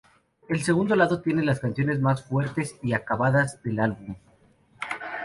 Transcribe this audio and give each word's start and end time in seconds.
El 0.49 0.63
segundo 0.63 0.95
lado 0.95 1.21
tiene 1.21 1.43
las 1.43 1.59
canciones 1.59 1.99
más 2.01 2.23
fuertes 2.25 2.75
y 2.81 2.93
acabadas 2.93 3.61
del 3.61 3.79
álbum. 3.79 4.15